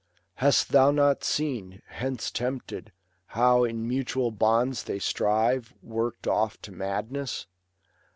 [0.37, 2.91] Hast thou not seen, Hence tempted,
[3.37, 7.45] how in mutual bonds they strive Worked oft to madness